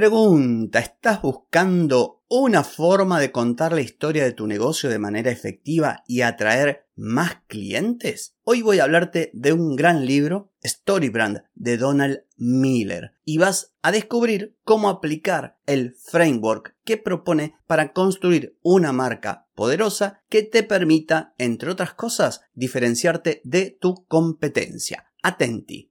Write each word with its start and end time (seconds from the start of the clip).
Pregunta, 0.00 0.78
¿estás 0.78 1.20
buscando 1.20 2.22
una 2.26 2.64
forma 2.64 3.20
de 3.20 3.30
contar 3.32 3.74
la 3.74 3.82
historia 3.82 4.24
de 4.24 4.32
tu 4.32 4.46
negocio 4.46 4.88
de 4.88 4.98
manera 4.98 5.30
efectiva 5.30 6.04
y 6.06 6.22
atraer 6.22 6.86
más 6.96 7.42
clientes? 7.48 8.34
Hoy 8.42 8.62
voy 8.62 8.78
a 8.78 8.84
hablarte 8.84 9.30
de 9.34 9.52
un 9.52 9.76
gran 9.76 10.06
libro, 10.06 10.54
Storybrand, 10.64 11.42
de 11.54 11.76
Donald 11.76 12.22
Miller, 12.38 13.12
y 13.26 13.36
vas 13.36 13.74
a 13.82 13.92
descubrir 13.92 14.56
cómo 14.64 14.88
aplicar 14.88 15.58
el 15.66 15.94
framework 15.94 16.76
que 16.82 16.96
propone 16.96 17.56
para 17.66 17.92
construir 17.92 18.56
una 18.62 18.92
marca 18.92 19.48
poderosa 19.54 20.22
que 20.30 20.42
te 20.42 20.62
permita, 20.62 21.34
entre 21.36 21.70
otras 21.70 21.92
cosas, 21.92 22.40
diferenciarte 22.54 23.42
de 23.44 23.76
tu 23.78 24.06
competencia. 24.06 25.12
Atenti. 25.22 25.90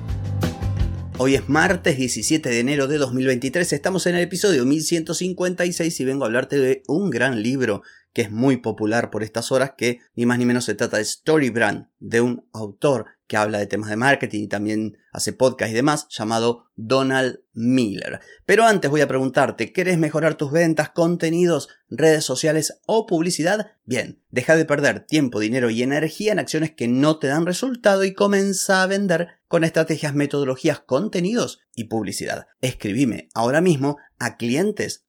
Hoy 1.23 1.35
es 1.35 1.47
martes 1.49 1.97
17 1.97 2.49
de 2.49 2.59
enero 2.59 2.87
de 2.87 2.97
2023, 2.97 3.73
estamos 3.73 4.07
en 4.07 4.15
el 4.15 4.23
episodio 4.23 4.65
1156 4.65 5.99
y 5.99 6.03
vengo 6.03 6.23
a 6.23 6.25
hablarte 6.25 6.57
de 6.57 6.81
un 6.87 7.11
gran 7.11 7.43
libro 7.43 7.83
que 8.11 8.23
es 8.23 8.31
muy 8.31 8.57
popular 8.57 9.11
por 9.11 9.21
estas 9.21 9.51
horas, 9.51 9.73
que 9.77 9.99
ni 10.15 10.25
más 10.25 10.39
ni 10.39 10.45
menos 10.45 10.65
se 10.65 10.73
trata 10.73 10.97
de 10.97 11.05
Storybrand, 11.05 11.89
de 11.99 12.21
un 12.21 12.47
autor 12.53 13.05
que 13.27 13.37
habla 13.37 13.59
de 13.59 13.67
temas 13.67 13.91
de 13.91 13.97
marketing 13.97 14.45
y 14.45 14.47
también 14.47 14.97
hace 15.13 15.31
podcast 15.31 15.71
y 15.71 15.75
demás, 15.75 16.07
llamado 16.09 16.71
Donald 16.75 17.41
Miller. 17.53 18.19
Pero 18.47 18.63
antes 18.63 18.89
voy 18.89 19.01
a 19.01 19.07
preguntarte, 19.07 19.71
¿querés 19.71 19.99
mejorar 19.99 20.33
tus 20.35 20.51
ventas, 20.51 20.89
contenidos, 20.89 21.69
redes 21.87 22.25
sociales 22.25 22.79
o 22.87 23.05
publicidad? 23.05 23.73
Bien, 23.85 24.23
deja 24.31 24.55
de 24.55 24.65
perder 24.65 25.05
tiempo, 25.05 25.39
dinero 25.39 25.69
y 25.69 25.83
energía 25.83 26.31
en 26.31 26.39
acciones 26.39 26.71
que 26.71 26.87
no 26.87 27.19
te 27.19 27.27
dan 27.27 27.45
resultado 27.45 28.03
y 28.05 28.15
comienza 28.15 28.81
a 28.81 28.87
vender 28.87 29.40
con 29.51 29.65
estrategias, 29.65 30.15
metodologías, 30.15 30.79
contenidos 30.79 31.59
y 31.75 31.83
publicidad. 31.83 32.47
Escribime 32.61 33.27
ahora 33.33 33.59
mismo 33.59 33.97
a 34.17 34.37
clientes 34.37 35.03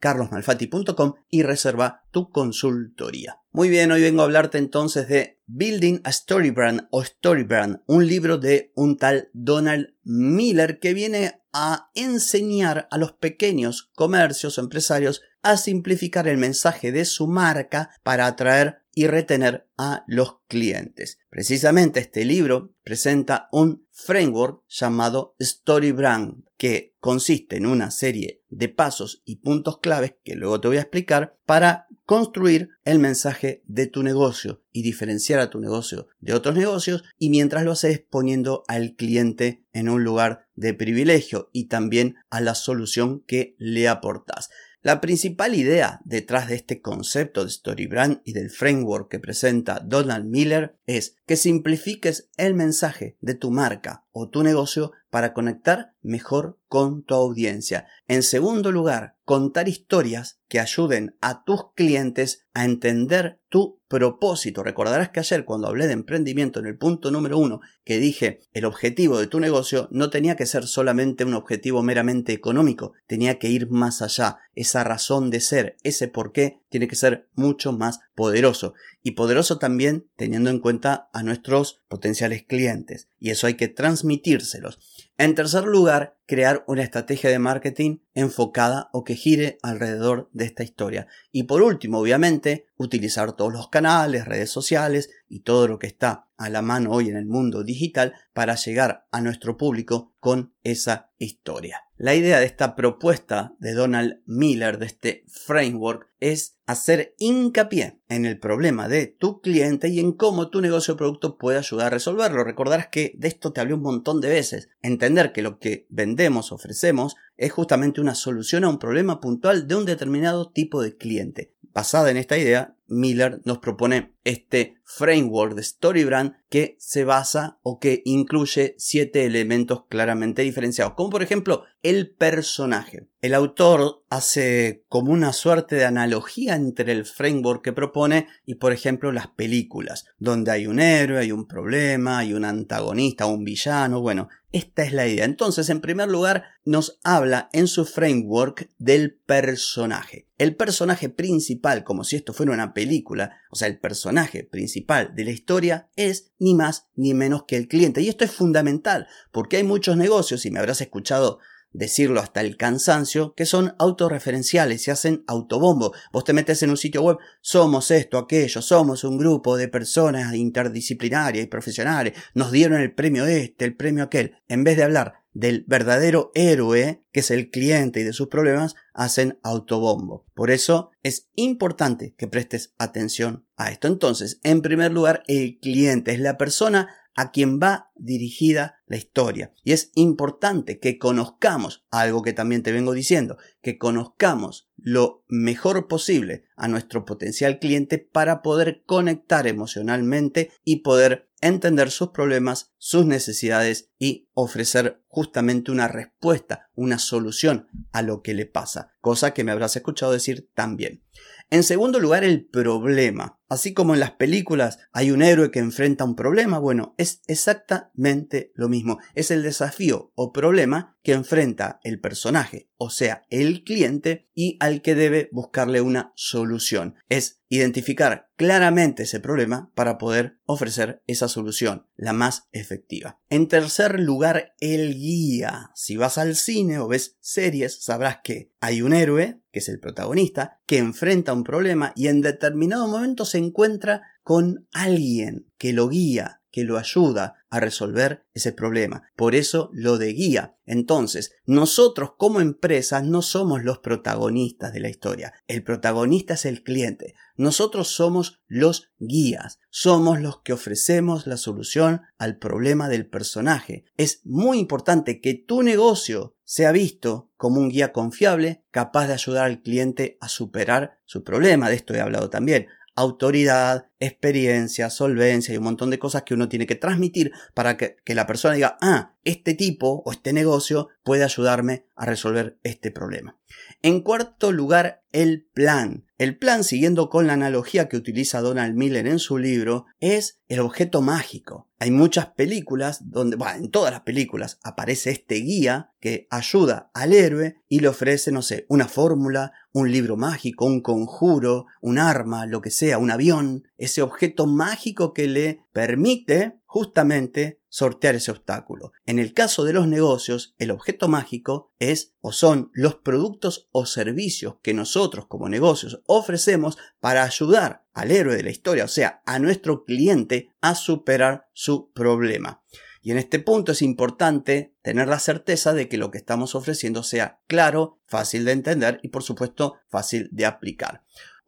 carlosmalfati.com 0.00 1.14
y 1.30 1.42
reserva 1.44 2.04
tu 2.10 2.28
consultoría. 2.28 3.38
Muy 3.52 3.70
bien, 3.70 3.90
hoy 3.90 4.02
vengo 4.02 4.20
a 4.20 4.26
hablarte 4.26 4.58
entonces 4.58 5.08
de 5.08 5.38
Building 5.46 6.00
a 6.04 6.12
Storybrand 6.12 6.88
o 6.90 7.02
Storybrand, 7.02 7.80
un 7.86 8.06
libro 8.06 8.36
de 8.36 8.70
un 8.74 8.98
tal 8.98 9.30
Donald 9.32 9.94
Miller 10.04 10.78
que 10.78 10.92
viene 10.92 11.40
a 11.54 11.88
enseñar 11.94 12.86
a 12.90 12.98
los 12.98 13.12
pequeños 13.12 13.90
comercios 13.94 14.58
o 14.58 14.60
empresarios 14.60 15.22
a 15.42 15.56
simplificar 15.56 16.28
el 16.28 16.36
mensaje 16.36 16.92
de 16.92 17.06
su 17.06 17.26
marca 17.26 17.88
para 18.02 18.26
atraer 18.26 18.79
y 18.94 19.06
retener 19.06 19.68
a 19.76 20.04
los 20.06 20.38
clientes. 20.48 21.18
Precisamente 21.30 22.00
este 22.00 22.24
libro 22.24 22.74
presenta 22.82 23.48
un 23.52 23.86
framework 23.92 24.62
llamado 24.68 25.36
Storybrand 25.40 26.44
que 26.56 26.94
consiste 27.00 27.56
en 27.56 27.66
una 27.66 27.90
serie 27.90 28.42
de 28.48 28.68
pasos 28.68 29.22
y 29.24 29.36
puntos 29.36 29.78
claves 29.78 30.16
que 30.24 30.34
luego 30.34 30.60
te 30.60 30.68
voy 30.68 30.76
a 30.76 30.82
explicar 30.82 31.38
para 31.46 31.86
construir 32.04 32.70
el 32.84 32.98
mensaje 32.98 33.62
de 33.66 33.86
tu 33.86 34.02
negocio 34.02 34.62
y 34.72 34.82
diferenciar 34.82 35.38
a 35.38 35.48
tu 35.48 35.60
negocio 35.60 36.08
de 36.18 36.34
otros 36.34 36.56
negocios 36.56 37.04
y 37.18 37.30
mientras 37.30 37.64
lo 37.64 37.72
haces 37.72 38.00
poniendo 38.00 38.64
al 38.66 38.96
cliente 38.96 39.64
en 39.72 39.88
un 39.88 40.02
lugar 40.02 40.48
de 40.54 40.74
privilegio 40.74 41.48
y 41.52 41.68
también 41.68 42.16
a 42.28 42.40
la 42.40 42.54
solución 42.54 43.20
que 43.20 43.54
le 43.58 43.88
aportas. 43.88 44.50
La 44.82 45.02
principal 45.02 45.54
idea 45.54 46.00
detrás 46.04 46.48
de 46.48 46.54
este 46.54 46.80
concepto 46.80 47.44
de 47.44 47.50
Storybrand 47.50 48.22
y 48.24 48.32
del 48.32 48.48
framework 48.48 49.10
que 49.10 49.18
presenta 49.18 49.78
Donald 49.78 50.24
Miller 50.24 50.78
es 50.86 51.16
que 51.26 51.36
simplifiques 51.36 52.30
el 52.38 52.54
mensaje 52.54 53.18
de 53.20 53.34
tu 53.34 53.50
marca 53.50 54.06
o 54.12 54.30
tu 54.30 54.42
negocio 54.42 54.92
para 55.10 55.34
conectar 55.34 55.92
mejor 56.00 56.58
con 56.66 57.02
tu 57.02 57.14
audiencia. 57.14 57.88
En 58.08 58.22
segundo 58.22 58.72
lugar, 58.72 59.16
contar 59.26 59.68
historias 59.68 60.40
que 60.48 60.60
ayuden 60.60 61.14
a 61.20 61.44
tus 61.44 61.72
clientes 61.74 62.46
a 62.54 62.64
entender 62.64 63.38
tu 63.50 63.79
propósito. 63.90 64.62
Recordarás 64.62 65.10
que 65.10 65.20
ayer 65.20 65.44
cuando 65.44 65.66
hablé 65.66 65.88
de 65.88 65.94
emprendimiento 65.94 66.60
en 66.60 66.66
el 66.66 66.78
punto 66.78 67.10
número 67.10 67.36
uno 67.36 67.60
que 67.84 67.98
dije 67.98 68.38
el 68.54 68.64
objetivo 68.64 69.18
de 69.18 69.26
tu 69.26 69.40
negocio 69.40 69.88
no 69.90 70.10
tenía 70.10 70.36
que 70.36 70.46
ser 70.46 70.66
solamente 70.68 71.24
un 71.24 71.34
objetivo 71.34 71.82
meramente 71.82 72.32
económico, 72.32 72.92
tenía 73.08 73.38
que 73.38 73.48
ir 73.48 73.68
más 73.68 74.00
allá. 74.00 74.38
Esa 74.54 74.84
razón 74.84 75.30
de 75.30 75.40
ser, 75.40 75.76
ese 75.82 76.06
por 76.06 76.32
qué, 76.32 76.59
tiene 76.70 76.88
que 76.88 76.96
ser 76.96 77.28
mucho 77.34 77.72
más 77.72 78.00
poderoso. 78.14 78.72
Y 79.02 79.12
poderoso 79.12 79.58
también 79.58 80.08
teniendo 80.16 80.48
en 80.48 80.60
cuenta 80.60 81.10
a 81.12 81.22
nuestros 81.22 81.82
potenciales 81.88 82.44
clientes. 82.44 83.08
Y 83.18 83.30
eso 83.30 83.46
hay 83.46 83.54
que 83.54 83.68
transmitírselos. 83.68 84.78
En 85.18 85.34
tercer 85.34 85.64
lugar, 85.64 86.18
crear 86.26 86.64
una 86.66 86.82
estrategia 86.82 87.28
de 87.28 87.38
marketing 87.38 87.98
enfocada 88.14 88.88
o 88.92 89.04
que 89.04 89.16
gire 89.16 89.58
alrededor 89.62 90.30
de 90.32 90.46
esta 90.46 90.62
historia. 90.62 91.08
Y 91.30 91.42
por 91.42 91.60
último, 91.60 91.98
obviamente, 91.98 92.66
utilizar 92.76 93.32
todos 93.32 93.52
los 93.52 93.68
canales, 93.68 94.24
redes 94.24 94.50
sociales 94.50 95.10
y 95.28 95.40
todo 95.40 95.68
lo 95.68 95.78
que 95.78 95.88
está 95.88 96.28
a 96.36 96.48
la 96.48 96.62
mano 96.62 96.92
hoy 96.92 97.10
en 97.10 97.16
el 97.16 97.26
mundo 97.26 97.64
digital 97.64 98.14
para 98.32 98.54
llegar 98.54 99.06
a 99.10 99.20
nuestro 99.20 99.56
público 99.58 100.14
con 100.20 100.54
esa 100.62 101.10
historia. 101.18 101.89
La 102.02 102.14
idea 102.14 102.40
de 102.40 102.46
esta 102.46 102.76
propuesta 102.76 103.52
de 103.58 103.74
Donald 103.74 104.22
Miller, 104.24 104.78
de 104.78 104.86
este 104.86 105.22
framework, 105.28 106.08
es 106.18 106.56
hacer 106.64 107.14
hincapié 107.18 107.98
en 108.08 108.24
el 108.24 108.38
problema 108.38 108.88
de 108.88 109.06
tu 109.06 109.42
cliente 109.42 109.90
y 109.90 110.00
en 110.00 110.12
cómo 110.12 110.48
tu 110.48 110.62
negocio 110.62 110.94
o 110.94 110.96
producto 110.96 111.36
puede 111.36 111.58
ayudar 111.58 111.88
a 111.88 111.90
resolverlo. 111.90 112.42
Recordarás 112.42 112.86
que 112.86 113.12
de 113.18 113.28
esto 113.28 113.52
te 113.52 113.60
hablé 113.60 113.74
un 113.74 113.82
montón 113.82 114.22
de 114.22 114.30
veces. 114.30 114.70
Entender 114.80 115.32
que 115.32 115.42
lo 115.42 115.58
que 115.58 115.84
vendemos, 115.90 116.52
ofrecemos, 116.52 117.16
es 117.36 117.52
justamente 117.52 118.00
una 118.00 118.14
solución 118.14 118.64
a 118.64 118.70
un 118.70 118.78
problema 118.78 119.20
puntual 119.20 119.68
de 119.68 119.74
un 119.74 119.84
determinado 119.84 120.48
tipo 120.48 120.80
de 120.80 120.96
cliente. 120.96 121.52
Basada 121.74 122.10
en 122.10 122.16
esta 122.16 122.38
idea, 122.38 122.76
Miller 122.86 123.42
nos 123.44 123.58
propone 123.58 124.14
este 124.24 124.76
framework 124.96 125.54
de 125.54 125.62
Storybrand 125.62 126.34
que 126.48 126.76
se 126.80 127.04
basa 127.04 127.58
o 127.62 127.78
que 127.78 128.02
incluye 128.04 128.74
siete 128.76 129.24
elementos 129.24 129.84
claramente 129.88 130.42
diferenciados, 130.42 130.94
como 130.94 131.10
por 131.10 131.22
ejemplo 131.22 131.64
el 131.82 132.10
personaje. 132.10 133.06
El 133.22 133.34
autor 133.34 134.02
hace 134.10 134.84
como 134.88 135.12
una 135.12 135.32
suerte 135.32 135.76
de 135.76 135.84
analogía 135.84 136.56
entre 136.56 136.92
el 136.92 137.06
framework 137.06 137.62
que 137.62 137.72
propone 137.72 138.26
y 138.44 138.56
por 138.56 138.72
ejemplo 138.72 139.12
las 139.12 139.28
películas, 139.28 140.06
donde 140.18 140.50
hay 140.50 140.66
un 140.66 140.80
héroe, 140.80 141.20
hay 141.20 141.30
un 141.30 141.46
problema, 141.46 142.18
hay 142.18 142.32
un 142.32 142.44
antagonista, 142.44 143.26
un 143.26 143.44
villano, 143.44 144.00
bueno, 144.00 144.28
esta 144.52 144.82
es 144.82 144.92
la 144.92 145.06
idea. 145.06 145.24
Entonces, 145.24 145.68
en 145.68 145.80
primer 145.80 146.08
lugar, 146.08 146.44
nos 146.64 146.98
habla 147.04 147.48
en 147.52 147.68
su 147.68 147.84
framework 147.84 148.68
del 148.78 149.14
personaje. 149.14 150.26
El 150.38 150.56
personaje 150.56 151.08
principal, 151.08 151.84
como 151.84 152.02
si 152.02 152.16
esto 152.16 152.32
fuera 152.32 152.52
una 152.52 152.74
película, 152.74 153.38
o 153.50 153.56
sea, 153.56 153.68
el 153.68 153.78
personaje 153.78 154.42
principal 154.42 154.79
de 155.14 155.24
la 155.24 155.30
historia 155.30 155.88
es 155.96 156.32
ni 156.38 156.54
más 156.54 156.88
ni 156.96 157.14
menos 157.14 157.44
que 157.44 157.56
el 157.56 157.68
cliente. 157.68 158.02
Y 158.02 158.08
esto 158.08 158.24
es 158.24 158.32
fundamental, 158.32 159.06
porque 159.32 159.56
hay 159.56 159.64
muchos 159.64 159.96
negocios, 159.96 160.44
y 160.46 160.50
me 160.50 160.58
habrás 160.58 160.80
escuchado 160.80 161.38
decirlo 161.72 162.20
hasta 162.20 162.40
el 162.40 162.56
cansancio, 162.56 163.34
que 163.34 163.46
son 163.46 163.74
autorreferenciales, 163.78 164.82
se 164.82 164.90
hacen 164.90 165.24
autobombo. 165.26 165.92
Vos 166.12 166.24
te 166.24 166.32
metes 166.32 166.62
en 166.62 166.70
un 166.70 166.76
sitio 166.76 167.02
web, 167.02 167.18
somos 167.40 167.90
esto, 167.90 168.18
aquello, 168.18 168.60
somos 168.60 169.04
un 169.04 169.18
grupo 169.18 169.56
de 169.56 169.68
personas 169.68 170.34
interdisciplinarias 170.34 171.44
y 171.44 171.48
profesionales, 171.48 172.14
nos 172.34 172.50
dieron 172.50 172.80
el 172.80 172.94
premio 172.94 173.26
este, 173.26 173.64
el 173.64 173.76
premio 173.76 174.04
aquel. 174.04 174.36
En 174.48 174.64
vez 174.64 174.76
de 174.76 174.84
hablar 174.84 175.19
del 175.32 175.64
verdadero 175.66 176.32
héroe, 176.34 177.04
que 177.12 177.20
es 177.20 177.30
el 177.30 177.50
cliente 177.50 178.00
y 178.00 178.04
de 178.04 178.12
sus 178.12 178.28
problemas, 178.28 178.74
hacen 178.94 179.38
autobombo. 179.42 180.26
Por 180.34 180.50
eso 180.50 180.90
es 181.02 181.28
importante 181.34 182.14
que 182.16 182.28
prestes 182.28 182.74
atención 182.78 183.46
a 183.56 183.70
esto. 183.70 183.88
Entonces, 183.88 184.40
en 184.42 184.62
primer 184.62 184.92
lugar, 184.92 185.22
el 185.26 185.58
cliente 185.60 186.12
es 186.12 186.20
la 186.20 186.36
persona 186.36 186.88
a 187.14 187.32
quien 187.32 187.60
va 187.60 187.90
dirigida 187.96 188.80
la 188.86 188.96
historia. 188.96 189.52
Y 189.62 189.72
es 189.72 189.90
importante 189.94 190.78
que 190.78 190.98
conozcamos 190.98 191.84
algo 191.90 192.22
que 192.22 192.32
también 192.32 192.62
te 192.62 192.72
vengo 192.72 192.92
diciendo, 192.92 193.36
que 193.62 193.78
conozcamos 193.78 194.70
lo 194.76 195.24
mejor 195.28 195.86
posible 195.88 196.44
a 196.56 196.68
nuestro 196.68 197.04
potencial 197.04 197.58
cliente 197.58 197.98
para 197.98 198.42
poder 198.42 198.84
conectar 198.86 199.46
emocionalmente 199.46 200.50
y 200.64 200.76
poder 200.76 201.29
entender 201.40 201.90
sus 201.90 202.10
problemas, 202.10 202.72
sus 202.78 203.06
necesidades 203.06 203.90
y 203.98 204.28
ofrecer 204.34 205.02
justamente 205.08 205.70
una 205.70 205.88
respuesta, 205.88 206.70
una 206.74 206.98
solución 206.98 207.68
a 207.92 208.02
lo 208.02 208.22
que 208.22 208.34
le 208.34 208.46
pasa, 208.46 208.92
cosa 209.00 209.32
que 209.32 209.44
me 209.44 209.52
habrás 209.52 209.76
escuchado 209.76 210.12
decir 210.12 210.50
también. 210.54 211.02
En 211.50 211.64
segundo 211.64 211.98
lugar, 211.98 212.22
el 212.22 212.46
problema. 212.46 213.40
Así 213.50 213.74
como 213.74 213.94
en 213.94 214.00
las 214.00 214.12
películas 214.12 214.78
hay 214.92 215.10
un 215.10 215.22
héroe 215.22 215.50
que 215.50 215.58
enfrenta 215.58 216.04
un 216.04 216.14
problema, 216.14 216.60
bueno, 216.60 216.94
es 216.98 217.22
exactamente 217.26 218.52
lo 218.54 218.68
mismo. 218.68 218.98
Es 219.16 219.32
el 219.32 219.42
desafío 219.42 220.12
o 220.14 220.32
problema 220.32 220.96
que 221.02 221.12
enfrenta 221.12 221.80
el 221.82 222.00
personaje, 222.00 222.70
o 222.76 222.90
sea, 222.90 223.24
el 223.28 223.64
cliente, 223.64 224.28
y 224.34 224.56
al 224.60 224.82
que 224.82 224.94
debe 224.94 225.28
buscarle 225.32 225.80
una 225.80 226.12
solución. 226.14 226.94
Es 227.08 227.40
identificar 227.48 228.28
claramente 228.36 229.02
ese 229.02 229.18
problema 229.18 229.72
para 229.74 229.98
poder 229.98 230.38
ofrecer 230.44 231.02
esa 231.08 231.26
solución, 231.26 231.88
la 231.96 232.12
más 232.12 232.44
efectiva. 232.52 233.20
En 233.28 233.48
tercer 233.48 233.98
lugar, 233.98 234.54
el 234.60 234.94
guía. 234.94 235.70
Si 235.74 235.96
vas 235.96 236.18
al 236.18 236.36
cine 236.36 236.78
o 236.78 236.86
ves 236.86 237.16
series, 237.20 237.82
sabrás 237.82 238.18
que 238.22 238.52
hay 238.60 238.82
un 238.82 238.92
héroe, 238.92 239.40
que 239.52 239.58
es 239.60 239.68
el 239.68 239.80
protagonista, 239.80 240.60
que 240.66 240.78
enfrenta 240.78 241.32
un 241.32 241.44
problema 241.44 241.92
y 241.96 242.08
en 242.08 242.20
determinado 242.20 242.88
momento 242.88 243.24
se 243.24 243.38
encuentra 243.38 244.02
con 244.22 244.66
alguien 244.72 245.46
que 245.58 245.72
lo 245.72 245.88
guía, 245.88 246.39
que 246.50 246.64
lo 246.64 246.78
ayuda 246.78 247.36
a 247.50 247.60
resolver 247.60 248.24
ese 248.34 248.52
problema. 248.52 249.02
Por 249.16 249.34
eso 249.34 249.70
lo 249.72 249.98
de 249.98 250.12
guía. 250.12 250.56
Entonces, 250.66 251.32
nosotros 251.46 252.12
como 252.16 252.40
empresas 252.40 253.04
no 253.04 253.22
somos 253.22 253.64
los 253.64 253.78
protagonistas 253.78 254.72
de 254.72 254.80
la 254.80 254.88
historia. 254.88 255.32
El 255.48 255.64
protagonista 255.64 256.34
es 256.34 256.44
el 256.44 256.62
cliente. 256.62 257.14
Nosotros 257.36 257.88
somos 257.88 258.40
los 258.46 258.90
guías. 258.98 259.58
Somos 259.70 260.20
los 260.20 260.42
que 260.42 260.52
ofrecemos 260.52 261.26
la 261.26 261.36
solución 261.36 262.02
al 262.18 262.38
problema 262.38 262.88
del 262.88 263.06
personaje. 263.06 263.84
Es 263.96 264.20
muy 264.24 264.58
importante 264.58 265.20
que 265.20 265.34
tu 265.34 265.62
negocio 265.62 266.36
sea 266.44 266.72
visto 266.72 267.30
como 267.36 267.60
un 267.60 267.68
guía 267.68 267.92
confiable, 267.92 268.64
capaz 268.70 269.06
de 269.06 269.14
ayudar 269.14 269.46
al 269.46 269.62
cliente 269.62 270.18
a 270.20 270.28
superar 270.28 270.98
su 271.04 271.24
problema. 271.24 271.68
De 271.68 271.76
esto 271.76 271.94
he 271.94 272.00
hablado 272.00 272.28
también 272.28 272.66
autoridad, 273.00 273.88
experiencia, 273.98 274.90
solvencia 274.90 275.54
y 275.54 275.58
un 275.58 275.64
montón 275.64 275.90
de 275.90 275.98
cosas 275.98 276.22
que 276.22 276.34
uno 276.34 276.48
tiene 276.48 276.66
que 276.66 276.74
transmitir 276.74 277.32
para 277.54 277.76
que, 277.76 277.96
la 278.06 278.26
persona 278.26 278.54
diga, 278.54 278.78
ah, 278.80 279.14
este 279.24 279.54
tipo 279.54 280.02
o 280.04 280.12
este 280.12 280.32
negocio 280.32 280.88
puede 281.02 281.24
ayudarme 281.24 281.86
a 281.94 282.06
resolver 282.06 282.58
este 282.62 282.90
problema. 282.90 283.38
En 283.82 284.00
cuarto 284.00 284.52
lugar, 284.52 285.02
el 285.12 285.46
plan. 285.52 286.06
El 286.18 286.36
plan, 286.36 286.64
siguiendo 286.64 287.08
con 287.08 287.26
la 287.26 287.32
analogía 287.32 287.88
que 287.88 287.96
utiliza 287.96 288.42
Donald 288.42 288.76
Miller 288.76 289.06
en 289.06 289.18
su 289.18 289.38
libro, 289.38 289.86
es 289.98 290.40
el 290.48 290.60
objeto 290.60 291.00
mágico. 291.00 291.68
Hay 291.78 291.90
muchas 291.90 292.26
películas 292.26 293.10
donde, 293.10 293.36
bueno, 293.36 293.64
en 293.64 293.70
todas 293.70 293.90
las 293.90 294.02
películas 294.02 294.58
aparece 294.62 295.10
este 295.10 295.36
guía 295.36 295.92
que 295.98 296.26
ayuda 296.30 296.90
al 296.92 297.14
héroe 297.14 297.56
y 297.68 297.80
le 297.80 297.88
ofrece, 297.88 298.32
no 298.32 298.42
sé, 298.42 298.66
una 298.68 298.86
fórmula, 298.86 299.52
un 299.72 299.90
libro 299.90 300.18
mágico, 300.18 300.66
un 300.66 300.82
conjuro, 300.82 301.64
un 301.80 301.98
arma, 301.98 302.44
lo 302.44 302.60
que 302.60 302.70
sea, 302.70 302.98
un 302.98 303.10
avión, 303.10 303.64
ese 303.78 304.02
objeto 304.02 304.46
mágico 304.46 305.14
que 305.14 305.26
le 305.26 305.64
permite 305.72 306.59
justamente 306.70 307.60
sortear 307.68 308.14
ese 308.14 308.30
obstáculo. 308.30 308.92
En 309.04 309.18
el 309.18 309.34
caso 309.34 309.64
de 309.64 309.72
los 309.72 309.88
negocios, 309.88 310.54
el 310.56 310.70
objeto 310.70 311.08
mágico 311.08 311.72
es 311.80 312.14
o 312.20 312.30
son 312.30 312.70
los 312.74 312.94
productos 312.94 313.68
o 313.72 313.86
servicios 313.86 314.54
que 314.62 314.72
nosotros 314.72 315.26
como 315.26 315.48
negocios 315.48 316.00
ofrecemos 316.06 316.78
para 317.00 317.24
ayudar 317.24 317.86
al 317.92 318.12
héroe 318.12 318.36
de 318.36 318.44
la 318.44 318.50
historia, 318.50 318.84
o 318.84 318.88
sea, 318.88 319.20
a 319.26 319.40
nuestro 319.40 319.84
cliente 319.84 320.52
a 320.60 320.76
superar 320.76 321.48
su 321.54 321.90
problema. 321.90 322.62
Y 323.02 323.10
en 323.10 323.18
este 323.18 323.40
punto 323.40 323.72
es 323.72 323.82
importante 323.82 324.76
tener 324.80 325.08
la 325.08 325.18
certeza 325.18 325.72
de 325.72 325.88
que 325.88 325.98
lo 325.98 326.12
que 326.12 326.18
estamos 326.18 326.54
ofreciendo 326.54 327.02
sea 327.02 327.40
claro, 327.48 327.98
fácil 328.06 328.44
de 328.44 328.52
entender 328.52 329.00
y 329.02 329.08
por 329.08 329.24
supuesto 329.24 329.74
fácil 329.88 330.28
de 330.30 330.46
aplicar. 330.46 331.02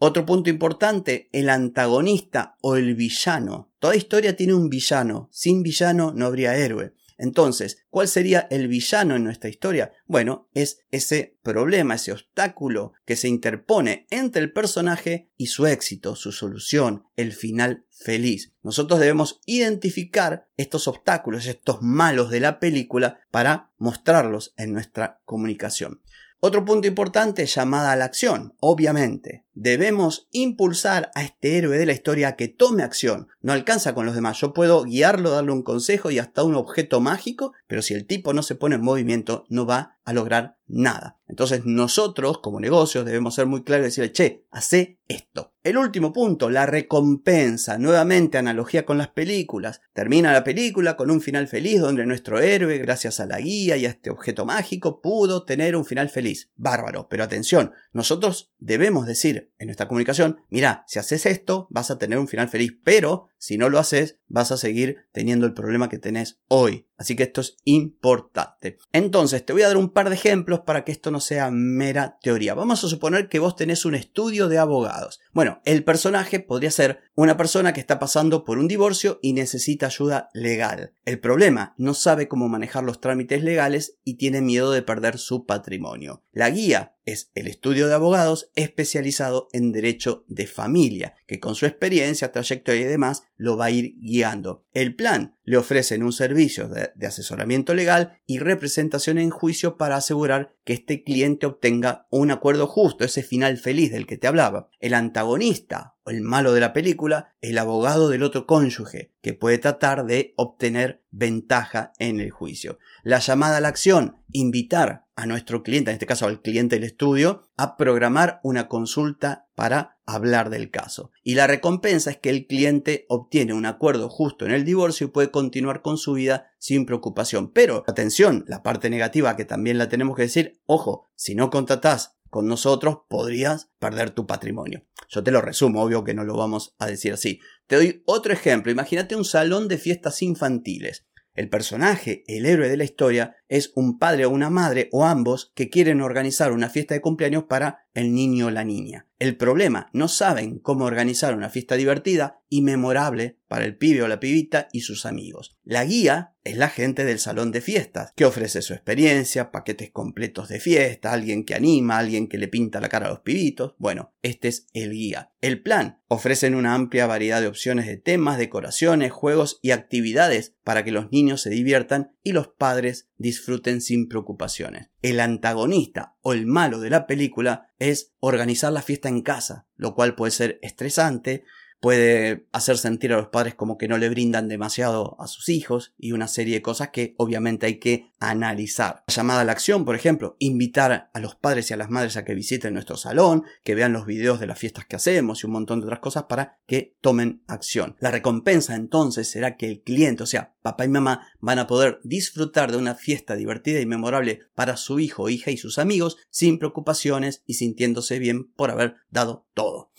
Otro 0.05 0.27
punto 0.27 0.51
importante, 0.51 1.29
el 1.31 1.49
antagonista 1.49 2.57
o 2.61 2.75
el 2.75 2.97
villano. 2.97 3.71
Toda 3.79 3.95
historia 3.95 4.35
tiene 4.35 4.53
un 4.53 4.69
villano. 4.69 5.29
Sin 5.31 5.63
villano 5.63 6.13
no 6.13 6.27
habría 6.27 6.57
héroe. 6.57 6.93
Entonces, 7.19 7.85
¿cuál 7.89 8.09
sería 8.09 8.49
el 8.51 8.67
villano 8.67 9.15
en 9.15 9.23
nuestra 9.23 9.49
historia? 9.49 9.93
Bueno, 10.09 10.49
es 10.55 10.81
ese 10.91 11.39
problema, 11.45 11.95
ese 11.95 12.11
obstáculo 12.11 12.95
que 13.05 13.15
se 13.15 13.29
interpone 13.29 14.09
entre 14.11 14.43
el 14.43 14.53
personaje 14.53 15.31
y 15.37 15.47
su 15.47 15.69
éxito, 15.69 16.17
su 16.17 16.33
solución, 16.33 17.05
el 17.15 17.33
final 17.33 17.87
feliz. 17.89 18.55
Nosotros 18.65 18.99
debemos 18.99 19.41
identificar 19.47 20.49
estos 20.57 20.89
obstáculos, 20.89 21.47
estos 21.47 21.81
malos 21.81 22.29
de 22.31 22.41
la 22.41 22.59
película 22.59 23.21
para 23.31 23.71
mostrarlos 23.79 24.53
en 24.57 24.73
nuestra 24.73 25.21
comunicación. 25.25 26.01
Otro 26.45 26.65
punto 26.65 26.89
importante 26.89 27.47
llamada 27.47 27.93
a 27.93 27.97
la 27.97 28.05
acción, 28.05 28.57
obviamente. 28.59 29.45
Debemos 29.55 30.29
impulsar 30.31 31.11
a 31.15 31.23
este 31.23 31.59
héroe 31.59 31.77
de 31.77 31.87
la 31.87 31.93
historia 31.93 32.29
a 32.29 32.37
que 32.37 32.49
tome 32.49 32.83
acción. 32.83 33.29
No 33.41 33.53
alcanza 33.53 33.95
con 33.95 34.07
los 34.07 34.15
demás. 34.15 34.41
Yo 34.41 34.55
puedo 34.55 34.85
guiarlo, 34.85 35.31
darle 35.31 35.53
un 35.53 35.63
consejo 35.63 36.11
y 36.11 36.19
hasta 36.19 36.43
un 36.43 36.55
objeto 36.55 37.01
mágico, 37.01 37.53
pero 37.67 37.83
si 37.83 37.93
el 37.95 38.07
tipo 38.07 38.33
no 38.33 38.43
se 38.43 38.55
pone 38.55 38.77
en 38.77 38.83
movimiento, 38.83 39.45
no 39.49 39.67
va 39.67 39.99
a 40.05 40.13
lograr 40.13 40.57
nada. 40.67 41.19
Entonces 41.29 41.65
nosotros, 41.65 42.39
como 42.39 42.61
negocios, 42.61 43.05
debemos 43.05 43.35
ser 43.35 43.47
muy 43.47 43.63
claros 43.63 43.85
y 43.85 43.89
decirle, 43.89 44.13
che, 44.13 44.47
hace 44.51 44.99
esto. 45.07 45.53
El 45.63 45.79
último 45.79 46.13
punto, 46.13 46.51
la 46.51 46.67
recompensa. 46.67 47.79
Nuevamente, 47.79 48.39
analogía 48.39 48.85
con 48.85 48.99
las 48.99 49.09
películas. 49.09 49.81
Termina 49.93 50.33
la 50.33 50.45
película 50.45 50.97
con 50.97 51.11
un 51.11 51.21
final 51.21 51.47
feliz 51.47 51.81
donde 51.81 52.05
nuestro 52.05 52.41
héroe, 52.41 52.79
gracias 52.79 53.21
a 53.21 53.27
la 53.27 53.39
guía 53.39 53.77
y 53.77 53.87
a 53.87 53.91
este 53.91 54.11
objeto 54.11 54.45
mágico, 54.45 55.01
pudo 55.01 55.45
tener 55.45 55.77
un 55.77 55.85
final 55.85 56.09
feliz. 56.09 56.51
Bárbaro. 56.57 57.07
Pero 57.09 57.25
atención, 57.25 57.73
nosotros 57.93 58.53
debemos 58.59 59.07
decir 59.07 59.42
en 59.59 59.67
nuestra 59.67 59.89
comunicación, 59.89 60.41
mira, 60.51 60.85
si 60.87 60.99
haces 60.99 61.27
esto, 61.27 61.67
vas 61.71 61.91
a 61.91 61.99
tener 61.99 62.19
un 62.19 62.29
final 62.29 62.49
feliz, 62.49 62.77
pero 62.85 63.29
si 63.39 63.59
no 63.59 63.69
lo 63.69 63.79
haces, 63.79 64.19
vas 64.29 64.53
a 64.53 64.57
seguir 64.57 65.09
teniendo 65.13 65.47
el 65.47 65.55
problema 65.55 65.89
que 65.89 65.99
tenés 65.99 66.41
hoy. 66.49 66.87
Así 67.03 67.17
que 67.17 67.25
esto 67.25 67.41
es 67.41 67.57
importante. 67.65 68.79
Entonces, 68.93 69.45
te 69.45 69.53
voy 69.53 69.63
a 69.63 69.67
dar 69.67 69.77
un 69.77 69.91
par 69.91 70.09
de 70.09 70.15
ejemplos 70.15 70.61
para 70.61 70.85
que 70.85 70.93
esto 70.93 71.11
no 71.11 71.19
sea 71.19 71.51
mera 71.51 72.17
teoría. 72.23 72.55
Vamos 72.55 72.85
a 72.85 72.89
suponer 72.89 73.29
que 73.29 73.41
vos 73.41 73.57
tenés 73.57 73.85
un 73.85 73.97
estudio 73.97 74.47
de 74.47 74.59
abogados. 74.59 75.19
Bueno, 75.33 75.61
el 75.65 75.83
personaje 75.83 76.39
podría 76.39 76.71
ser 76.71 77.01
una 77.17 77.37
persona 77.37 77.73
que 77.73 77.81
está 77.81 77.99
pasando 77.99 78.45
por 78.45 78.59
un 78.59 78.69
divorcio 78.69 79.19
y 79.21 79.33
necesita 79.33 79.87
ayuda 79.87 80.29
legal. 80.33 80.95
El 81.05 81.19
problema, 81.19 81.75
no 81.77 81.93
sabe 81.95 82.29
cómo 82.29 82.49
manejar 82.49 82.85
los 82.85 83.01
trámites 83.01 83.43
legales 83.43 83.99
y 84.05 84.15
tiene 84.15 84.41
miedo 84.41 84.71
de 84.71 84.83
perder 84.83 85.19
su 85.19 85.45
patrimonio. 85.45 86.23
La 86.31 86.51
guía 86.51 86.95
es 87.05 87.33
el 87.35 87.49
estudio 87.49 87.89
de 87.89 87.95
abogados 87.95 88.51
especializado 88.55 89.49
en 89.53 89.73
derecho 89.73 90.25
de 90.29 90.47
familia, 90.47 91.17
que 91.27 91.41
con 91.41 91.57
su 91.57 91.67
experiencia, 91.67 92.31
trayectoria 92.31 92.83
y 92.83 92.85
demás 92.85 93.25
lo 93.37 93.57
va 93.57 93.67
a 93.67 93.71
ir 93.71 93.97
guiando. 93.99 94.65
El 94.73 94.95
plan 94.95 95.37
le 95.45 95.57
ofrecen 95.57 96.03
un 96.03 96.13
servicio 96.13 96.69
de, 96.69 96.93
asesoramiento 97.07 97.75
legal 97.75 98.19
y 98.27 98.39
representación 98.39 99.19
en 99.19 99.31
juicio 99.31 99.77
para 99.77 99.97
asegurar 99.97 100.55
que 100.65 100.73
este 100.73 101.03
cliente 101.03 101.47
obtenga 101.47 102.07
un 102.11 102.31
acuerdo 102.31 102.67
justo, 102.67 103.05
ese 103.05 103.23
final 103.23 103.59
feliz 103.59 103.91
del 103.91 104.07
que 104.07 104.17
te 104.17 104.29
hablaba. 104.29 104.69
El 104.79 104.95
antagonista 104.95 105.97
o 106.05 106.11
el 106.11 106.23
malo 106.23 106.53
de 106.53 106.61
la 106.61 106.73
película, 106.73 107.35
el 107.41 107.59
abogado 107.59 108.09
del 108.09 108.23
otro 108.23 108.47
cónyuge, 108.47 109.13
que 109.21 109.35
puede 109.35 109.59
tratar 109.59 110.07
de 110.07 110.33
obtener 110.37 111.03
ventaja 111.11 111.93
en 111.99 112.21
el 112.21 112.31
juicio. 112.31 112.79
La 113.03 113.19
llamada 113.19 113.59
a 113.59 113.61
la 113.61 113.69
acción, 113.69 114.17
invitar 114.31 115.07
a 115.17 115.27
nuestro 115.27 115.63
cliente, 115.63 115.91
en 115.91 115.97
este 115.97 116.07
caso 116.07 116.27
al 116.27 116.41
cliente 116.41 116.77
del 116.77 116.85
estudio, 116.85 117.49
a 117.57 117.77
programar 117.77 118.41
una 118.43 118.69
consulta 118.69 119.47
para 119.55 119.99
hablar 120.15 120.51
del 120.51 120.71
caso. 120.71 121.11
Y 121.23 121.35
la 121.35 121.47
recompensa 121.47 122.11
es 122.11 122.19
que 122.19 122.31
el 122.31 122.47
cliente 122.47 123.07
obtiene 123.09 123.53
un 123.55 123.67
acuerdo 123.67 124.09
justo 124.09 124.47
en 124.47 124.53
el 124.53 124.65
divorcio 124.65 125.07
y 125.07 125.11
puede 125.11 125.31
continuar 125.31 125.83
con 125.83 125.99
su 125.99 126.15
vida 126.15 126.53
sin 126.59 126.87
preocupación. 126.87 127.53
Pero, 127.53 127.85
atención, 127.87 128.45
la 128.47 128.63
parte 128.63 128.91
negativa 128.91 129.37
que 129.37 129.45
también 129.45 129.79
la 129.79 129.89
tenemos 129.89 130.17
que 130.17 130.23
decir, 130.23 130.61
ojo, 130.67 131.11
si 131.15 131.35
no 131.35 131.51
contratás 131.51 132.17
con 132.33 132.49
nosotros 132.49 133.01
podrías 133.09 133.71
perder 133.79 134.11
tu 134.11 134.27
patrimonio. 134.27 134.87
Yo 135.11 135.23
te 135.23 135.31
lo 135.31 135.43
resumo, 135.43 135.83
obvio 135.83 136.03
que 136.03 136.15
no 136.15 136.25
lo 136.25 136.35
vamos 136.35 136.75
a 136.79 136.87
decir 136.87 137.13
así. 137.13 137.41
Te 137.67 137.77
doy 137.77 138.03
otro 138.07 138.33
ejemplo. 138.33 138.73
Imagínate 138.73 139.17
un 139.17 139.27
salón 139.27 139.69
de 139.69 139.77
fiestas 139.77 140.23
infantiles. 140.23 141.05
El 141.35 141.51
personaje, 141.51 142.25
el 142.27 142.47
héroe 142.47 142.71
de 142.71 142.79
la 142.79 142.85
historia, 142.85 143.37
es 143.53 143.71
un 143.75 143.99
padre 143.99 144.25
o 144.25 144.31
una 144.31 144.49
madre 144.49 144.89
o 144.93 145.05
ambos 145.05 145.53
que 145.55 145.69
quieren 145.69 146.01
organizar 146.01 146.53
una 146.53 146.71
fiesta 146.71 146.95
de 146.95 147.03
cumpleaños 147.03 147.45
para 147.45 147.85
el 147.93 148.15
niño 148.15 148.47
o 148.47 148.51
la 148.51 148.65
niña. 148.65 149.07
El 149.19 149.37
problema, 149.37 149.89
no 149.93 150.09
saben 150.09 150.59
cómo 150.59 150.85
organizar 150.85 151.37
una 151.37 151.49
fiesta 151.49 151.77
divertida 151.77 152.41
y 152.49 152.63
memorable 152.63 153.39
para 153.47 153.65
el 153.65 153.77
pibe 153.77 154.03
o 154.03 154.09
la 154.09 154.19
pibita 154.19 154.69
y 154.73 154.81
sus 154.81 155.07
amigos. 155.07 155.57
La 155.63 155.85
guía 155.85 156.35
es 156.43 156.57
la 156.57 156.69
gente 156.69 157.05
del 157.05 157.21
salón 157.21 157.53
de 157.53 157.61
fiestas, 157.61 158.13
que 158.17 158.25
ofrece 158.25 158.63
su 158.63 158.73
experiencia, 158.73 159.53
paquetes 159.53 159.91
completos 159.91 160.49
de 160.49 160.59
fiesta, 160.59 161.13
alguien 161.13 161.45
que 161.45 161.55
anima, 161.55 161.99
alguien 161.99 162.27
que 162.27 162.39
le 162.39 162.49
pinta 162.49 162.81
la 162.81 162.89
cara 162.89 163.07
a 163.07 163.11
los 163.11 163.21
pibitos. 163.21 163.75
Bueno, 163.79 164.13
este 164.23 164.49
es 164.49 164.67
el 164.73 164.91
guía. 164.91 165.31
El 165.41 165.63
plan 165.63 166.01
ofrecen 166.09 166.55
una 166.57 166.75
amplia 166.75 167.07
variedad 167.07 167.41
de 167.41 167.47
opciones 167.47 167.87
de 167.87 167.97
temas, 167.97 168.39
decoraciones, 168.39 169.13
juegos 169.13 169.61
y 169.63 169.71
actividades 169.71 170.57
para 170.65 170.83
que 170.83 170.93
los 170.93 171.13
niños 171.13 171.43
se 171.43 171.51
diviertan 171.51 172.17
y 172.25 172.33
los 172.33 172.49
padres 172.49 173.09
disfruten 173.23 173.81
sin 173.81 174.09
preocupaciones. 174.09 174.91
El 175.01 175.21
antagonista 175.21 176.17
o 176.21 176.35
el 176.35 176.47
malo 176.47 176.81
de 176.81 176.91
la 176.91 177.07
película 177.07 177.69
es 177.79 178.13
organizar 178.21 178.73
la 178.73 178.83
fiesta 178.83 179.09
en 179.09 179.23
casa, 179.23 179.67
lo 179.77 179.95
cual 179.95 180.15
puede 180.15 180.33
ser 180.33 180.59
estresante, 180.61 181.45
puede 181.83 182.47
hacer 182.53 182.79
sentir 182.79 183.13
a 183.13 183.17
los 183.17 183.27
padres 183.27 183.57
como 183.57 183.77
que 183.77 183.89
no 183.89 183.99
le 183.99 184.09
brindan 184.09 184.47
demasiado 184.47 185.17
a 185.21 185.27
sus 185.27 185.49
hijos 185.49 185.93
y 185.99 186.13
una 186.13 186.29
serie 186.29 186.55
de 186.55 186.63
cosas 186.63 186.91
que 186.91 187.17
obviamente 187.19 187.67
hay 187.67 187.81
que 187.81 188.13
analizar. 188.21 189.03
llamada 189.09 189.41
a 189.41 189.45
la 189.45 189.51
acción, 189.51 189.85
por 189.85 189.97
ejemplo, 189.97 190.37
invitar 190.39 191.11
a 191.13 191.19
los 191.19 191.35
padres 191.35 191.69
y 191.69 191.75
a 191.75 191.77
las 191.77 191.91
madres 191.91 192.17
a 192.17 192.25
que 192.25 192.37
visiten 192.37 192.75
nuestro 192.75 192.97
salón, 192.97 193.43
que 193.65 193.75
vean 193.75 193.93
los 193.93 194.07
videos 194.07 194.39
de 194.39 194.47
las 194.47 194.61
fiestas 194.61 194.87
que 194.87 194.95
hacemos 194.95 195.43
y 195.43 195.47
un 195.47 195.55
montón 195.55 195.81
de 195.81 195.87
otras 195.87 195.99
cosas 195.99 196.27
para 196.29 196.61
que 196.69 196.95
tomen 197.01 197.43
acción. 197.49 197.97
La 197.99 198.13
recompensa 198.13 198.77
entonces 198.77 199.29
será 199.29 199.57
que 199.57 199.67
el 199.67 199.83
cliente, 199.83 200.23
o 200.23 200.27
sea, 200.27 200.55
papá 200.63 200.85
y 200.85 200.89
mamá, 200.89 201.27
van 201.41 201.59
a 201.59 201.67
poder 201.67 201.99
disfrutar 202.05 202.71
de 202.71 202.79
una 202.79 202.95
fiesta 202.95 203.35
divertida 203.35 203.81
y 203.81 203.87
memorable 203.87 204.39
para 204.55 204.77
su 204.77 205.01
hijo, 205.01 205.29
hija 205.29 205.51
y 205.51 205.57
sus 205.57 205.81
amigos 205.81 206.17
sin 206.31 206.61
preocupaciones 206.61 207.43
y 207.45 207.55
sintiéndose 207.55 208.21
bien 208.21 208.53
por 208.53 208.71
haber 208.71 208.99
dado 209.11 209.49
todo. 209.53 209.91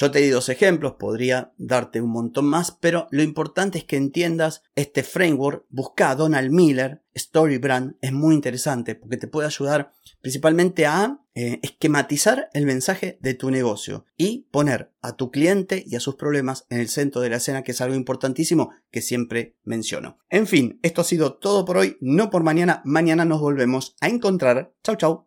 Yo 0.00 0.12
te 0.12 0.20
di 0.20 0.28
dos 0.28 0.48
ejemplos, 0.48 0.92
podría 0.92 1.52
darte 1.58 2.00
un 2.00 2.10
montón 2.10 2.44
más, 2.44 2.70
pero 2.70 3.08
lo 3.10 3.20
importante 3.20 3.78
es 3.78 3.84
que 3.84 3.96
entiendas 3.96 4.62
este 4.76 5.02
framework. 5.02 5.64
Busca 5.70 6.10
a 6.10 6.14
Donald 6.14 6.52
Miller, 6.52 7.02
Storybrand, 7.16 7.96
es 8.00 8.12
muy 8.12 8.36
interesante 8.36 8.94
porque 8.94 9.16
te 9.16 9.26
puede 9.26 9.48
ayudar 9.48 9.90
principalmente 10.20 10.86
a 10.86 11.18
eh, 11.34 11.58
esquematizar 11.64 12.48
el 12.52 12.64
mensaje 12.64 13.18
de 13.20 13.34
tu 13.34 13.50
negocio 13.50 14.04
y 14.16 14.46
poner 14.52 14.92
a 15.02 15.16
tu 15.16 15.32
cliente 15.32 15.82
y 15.84 15.96
a 15.96 16.00
sus 16.00 16.14
problemas 16.14 16.64
en 16.70 16.78
el 16.78 16.88
centro 16.88 17.20
de 17.20 17.30
la 17.30 17.38
escena, 17.38 17.64
que 17.64 17.72
es 17.72 17.80
algo 17.80 17.96
importantísimo 17.96 18.70
que 18.92 19.02
siempre 19.02 19.56
menciono. 19.64 20.18
En 20.30 20.46
fin, 20.46 20.78
esto 20.84 21.00
ha 21.00 21.04
sido 21.04 21.34
todo 21.34 21.64
por 21.64 21.76
hoy, 21.76 21.96
no 22.00 22.30
por 22.30 22.44
mañana. 22.44 22.82
Mañana 22.84 23.24
nos 23.24 23.40
volvemos 23.40 23.96
a 24.00 24.06
encontrar. 24.06 24.72
Chau, 24.84 24.94
chau. 24.94 25.26